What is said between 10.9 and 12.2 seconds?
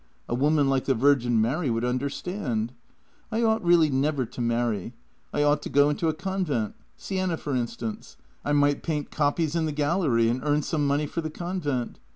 for the convent.